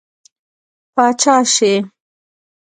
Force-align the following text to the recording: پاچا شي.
پاچا 0.95 1.35
شي. 1.53 1.73